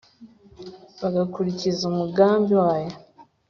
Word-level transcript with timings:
bagakurikiza 1.01 1.81
umugambi 1.91 2.53
wayo 2.63 2.93